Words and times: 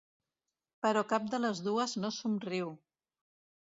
Però 0.85 1.03
cap 1.11 1.27
de 1.33 1.41
les 1.43 1.61
dues 1.67 1.95
no 2.05 2.13
somriu. 2.19 2.77